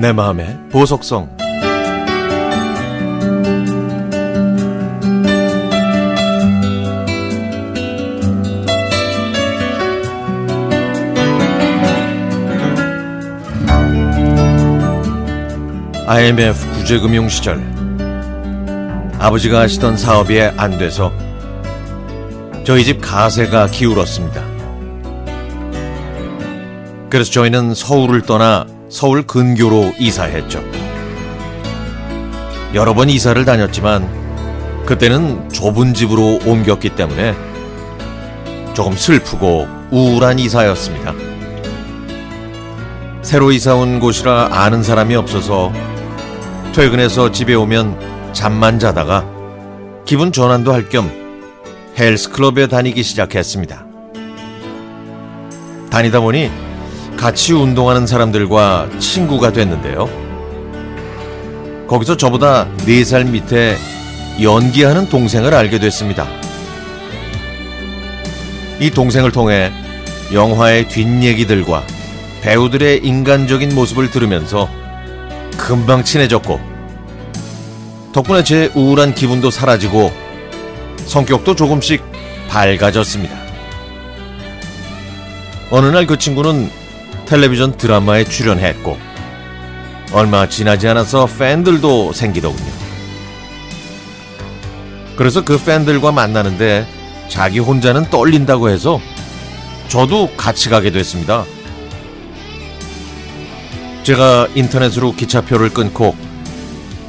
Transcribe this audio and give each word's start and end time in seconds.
내 0.00 0.12
마음의 0.12 0.58
보석성. 0.70 1.36
IMF 16.06 16.66
구제금융 16.72 17.28
시절. 17.28 17.62
아버지가 19.18 19.60
하시던 19.60 19.98
사업이 19.98 20.40
안 20.40 20.78
돼서 20.78 21.12
저희 22.64 22.84
집 22.84 23.00
가세가 23.00 23.68
기울었습니다. 23.68 24.44
그래서 27.08 27.30
저희는 27.32 27.74
서울을 27.74 28.22
떠나 28.22 28.66
서울 28.88 29.26
근교로 29.26 29.94
이사했죠. 29.98 30.62
여러 32.74 32.94
번 32.94 33.10
이사를 33.10 33.42
다녔지만 33.44 34.84
그때는 34.86 35.48
좁은 35.50 35.94
집으로 35.94 36.38
옮겼기 36.44 36.90
때문에 36.90 37.34
조금 38.74 38.94
슬프고 38.94 39.66
우울한 39.90 40.38
이사였습니다. 40.38 41.14
새로 43.22 43.50
이사 43.50 43.74
온 43.74 44.00
곳이라 44.00 44.48
아는 44.52 44.82
사람이 44.82 45.16
없어서 45.16 45.72
퇴근해서 46.74 47.32
집에 47.32 47.54
오면 47.54 48.32
잠만 48.32 48.78
자다가 48.78 49.26
기분 50.04 50.30
전환도 50.30 50.72
할 50.72 50.88
겸 50.88 51.19
헬스클럽에 52.00 52.66
다니기 52.66 53.02
시작했습니다. 53.02 53.84
다니다 55.90 56.20
보니 56.20 56.50
같이 57.18 57.52
운동하는 57.52 58.06
사람들과 58.06 58.88
친구가 58.98 59.52
됐는데요. 59.52 60.08
거기서 61.86 62.16
저보다 62.16 62.66
4살 62.78 63.28
밑에 63.28 63.76
연기하는 64.40 65.10
동생을 65.10 65.52
알게 65.52 65.78
됐습니다. 65.78 66.26
이 68.80 68.88
동생을 68.88 69.30
통해 69.30 69.70
영화의 70.32 70.88
뒷얘기들과 70.88 71.84
배우들의 72.40 73.04
인간적인 73.04 73.74
모습을 73.74 74.10
들으면서 74.10 74.70
금방 75.58 76.02
친해졌고 76.02 76.58
덕분에 78.14 78.42
제 78.42 78.72
우울한 78.74 79.14
기분도 79.14 79.50
사라지고 79.50 80.29
성격도 81.06 81.54
조금씩 81.54 82.02
밝아졌습니다. 82.48 83.36
어느 85.70 85.86
날 85.86 86.06
그 86.06 86.18
친구는 86.18 86.70
텔레비전 87.26 87.76
드라마에 87.76 88.24
출연했고 88.24 88.98
얼마 90.12 90.48
지나지 90.48 90.88
않아서 90.88 91.26
팬들도 91.26 92.12
생기더군요. 92.12 92.72
그래서 95.16 95.44
그 95.44 95.62
팬들과 95.62 96.10
만나는데 96.10 96.86
자기 97.28 97.60
혼자는 97.60 98.10
떨린다고 98.10 98.70
해서 98.70 99.00
저도 99.86 100.30
같이 100.36 100.68
가게 100.68 100.90
됐습니다. 100.90 101.44
제가 104.02 104.48
인터넷으로 104.54 105.14
기차표를 105.14 105.70
끊고 105.70 106.16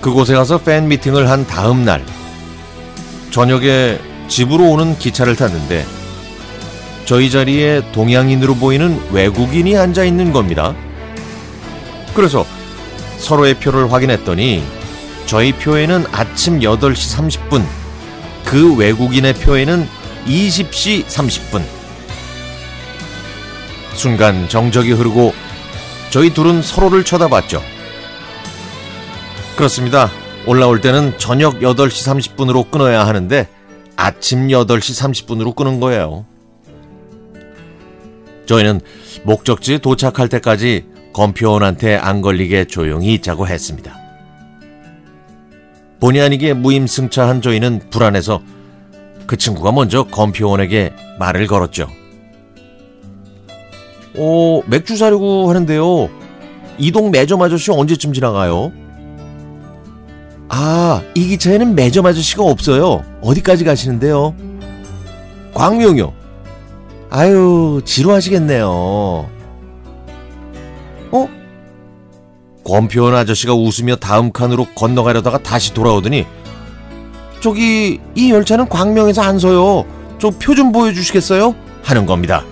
그곳에 0.00 0.34
가서 0.34 0.58
팬 0.58 0.88
미팅을 0.88 1.28
한 1.30 1.46
다음 1.46 1.84
날 1.84 2.04
저녁에 3.30 3.98
집으로 4.28 4.70
오는 4.70 4.98
기차를 4.98 5.36
탔는데 5.36 5.86
저희 7.04 7.30
자리에 7.30 7.82
동양인으로 7.92 8.56
보이는 8.56 9.00
외국인이 9.12 9.76
앉아 9.76 10.04
있는 10.04 10.32
겁니다. 10.32 10.74
그래서 12.14 12.44
서로의 13.18 13.54
표를 13.54 13.92
확인했더니 13.92 14.62
저희 15.26 15.52
표에는 15.52 16.06
아침 16.12 16.60
8시 16.60 17.16
30분, 17.50 17.64
그 18.44 18.74
외국인의 18.76 19.34
표에는 19.34 19.88
20시 20.26 21.06
30분. 21.06 21.62
순간 23.94 24.48
정적이 24.48 24.92
흐르고 24.92 25.34
저희 26.10 26.32
둘은 26.32 26.62
서로를 26.62 27.04
쳐다봤죠. 27.04 27.62
그렇습니다. 29.56 30.10
올라올 30.48 30.80
때는 30.80 31.18
저녁 31.18 31.60
8시 31.60 32.34
30분으로 32.34 32.70
끊어야 32.70 33.06
하는데 33.06 33.46
아침 33.96 34.48
8시 34.48 35.26
30분으로 35.26 35.54
끊은 35.54 35.78
거예요. 35.78 36.24
저희는 38.46 38.80
목적지에 39.24 39.76
도착할 39.76 40.30
때까지 40.30 40.86
검표원한테 41.12 41.96
안 41.96 42.22
걸리게 42.22 42.64
조용히 42.64 43.12
있자고 43.12 43.46
했습니다. 43.46 43.94
본의 46.00 46.22
아니게 46.22 46.54
무임승차한 46.54 47.42
저희는 47.42 47.90
불안해서 47.90 48.40
그 49.26 49.36
친구가 49.36 49.72
먼저 49.72 50.04
검표원에게 50.04 50.94
말을 51.18 51.46
걸었죠. 51.46 51.90
오, 54.16 54.62
맥주 54.62 54.96
사려고 54.96 55.50
하는데요. 55.50 56.08
이동 56.78 57.10
매점 57.10 57.42
아저씨 57.42 57.70
언제쯤 57.70 58.14
지나가요? 58.14 58.72
아, 60.48 61.02
이 61.14 61.26
기차에는 61.28 61.74
매점 61.74 62.06
아저씨가 62.06 62.42
없어요. 62.42 63.04
어디까지 63.20 63.64
가시는데요? 63.64 64.34
광명요. 65.54 66.12
아유, 67.10 67.80
지루하시겠네요. 67.84 68.68
어? 71.10 71.28
권표원 72.64 73.14
아저씨가 73.14 73.54
웃으며 73.54 73.96
다음 73.96 74.30
칸으로 74.32 74.66
건너가려다가 74.74 75.38
다시 75.38 75.72
돌아오더니 75.72 76.26
저기 77.40 78.00
이 78.14 78.30
열차는 78.30 78.68
광명에서 78.68 79.22
안 79.22 79.38
서요. 79.38 79.84
좀 80.18 80.32
보여주시겠어요? 80.72 81.54
하는 81.82 82.04
겁니다. 82.06 82.44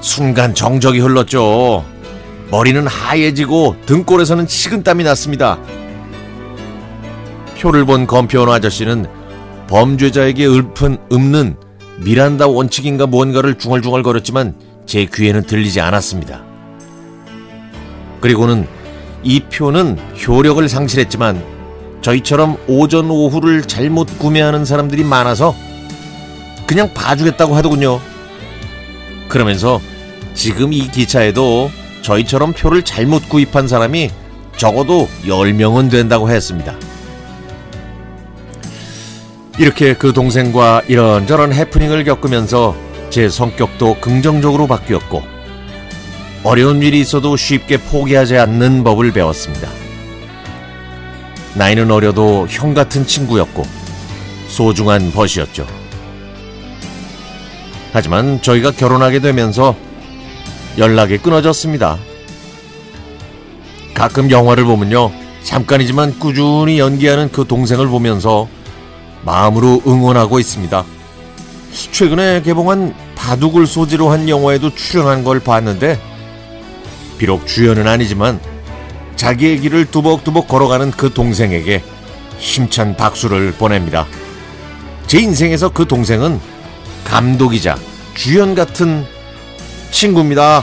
순간 0.00 0.54
정적이 0.54 1.00
흘렀죠. 1.00 1.84
머리는 2.50 2.86
하얘지고 2.86 3.76
등골에서는 3.86 4.46
식은땀이 4.46 5.04
났습니다. 5.04 5.58
표를 7.66 7.84
본 7.84 8.06
검표원 8.06 8.48
아저씨는 8.48 9.06
범죄자에게 9.66 10.46
읊은 10.46 10.98
읊는 11.12 11.56
미란다 11.98 12.46
원칙인가 12.46 13.08
뭔가를 13.08 13.58
중얼중얼거렸지만 13.58 14.54
제 14.86 15.04
귀에는 15.12 15.42
들리지 15.42 15.80
않았습니다. 15.80 16.44
그리고는 18.20 18.68
이 19.24 19.40
표는 19.40 19.98
효력을 20.24 20.68
상실했지만 20.68 21.42
저희처럼 22.02 22.56
오전 22.68 23.10
오후를 23.10 23.62
잘못 23.62 24.16
구매하는 24.20 24.64
사람들이 24.64 25.02
많아서 25.02 25.52
그냥 26.68 26.94
봐주겠다고 26.94 27.56
하더군요. 27.56 28.00
그러면서 29.26 29.80
지금 30.34 30.72
이 30.72 30.88
기차에도 30.88 31.72
저희처럼 32.02 32.52
표를 32.52 32.84
잘못 32.84 33.28
구입한 33.28 33.66
사람이 33.66 34.10
적어도 34.56 35.08
10명은 35.24 35.90
된다고 35.90 36.30
했습니다. 36.30 36.76
이렇게 39.58 39.94
그 39.94 40.12
동생과 40.12 40.82
이런저런 40.86 41.52
해프닝을 41.52 42.04
겪으면서 42.04 42.76
제 43.08 43.28
성격도 43.28 43.98
긍정적으로 44.00 44.66
바뀌었고 44.66 45.22
어려운 46.42 46.82
일이 46.82 47.00
있어도 47.00 47.36
쉽게 47.36 47.78
포기하지 47.78 48.36
않는 48.36 48.84
법을 48.84 49.12
배웠습니다. 49.12 49.68
나이는 51.54 51.90
어려도 51.90 52.46
형 52.50 52.74
같은 52.74 53.06
친구였고 53.06 53.62
소중한 54.48 55.10
벗이었죠. 55.10 55.66
하지만 57.92 58.42
저희가 58.42 58.72
결혼하게 58.72 59.20
되면서 59.20 59.74
연락이 60.76 61.16
끊어졌습니다. 61.16 61.96
가끔 63.94 64.30
영화를 64.30 64.64
보면요. 64.64 65.10
잠깐이지만 65.42 66.18
꾸준히 66.18 66.78
연기하는 66.78 67.32
그 67.32 67.46
동생을 67.46 67.86
보면서 67.86 68.48
마음으로 69.26 69.82
응원하고 69.86 70.38
있습니다. 70.38 70.84
최근에 71.90 72.42
개봉한 72.42 72.94
바둑을 73.16 73.66
소재로 73.66 74.08
한 74.08 74.28
영화에도 74.28 74.74
출연한 74.74 75.24
걸 75.24 75.40
봤는데 75.40 76.00
비록 77.18 77.46
주연은 77.46 77.88
아니지만 77.88 78.40
자기의 79.16 79.60
길을 79.60 79.86
두벅두벅 79.86 80.46
걸어가는 80.46 80.92
그 80.92 81.12
동생에게 81.12 81.82
힘찬 82.38 82.96
박수를 82.96 83.52
보냅니다. 83.52 84.06
제 85.06 85.18
인생에서 85.18 85.70
그 85.70 85.86
동생은 85.86 86.38
감독이자 87.04 87.76
주연 88.14 88.54
같은 88.54 89.04
친구입니다. 89.90 90.62